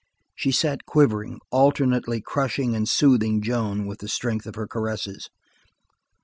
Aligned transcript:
She 0.33 0.51
sat 0.51 0.87
quivering, 0.87 1.37
alternately 1.51 2.21
crushing 2.21 2.75
and 2.75 2.89
soothing 2.89 3.39
Joan 3.39 3.85
with 3.85 3.99
the 3.99 4.07
strength 4.07 4.47
of 4.47 4.55
her 4.55 4.65
caresses. 4.65 5.29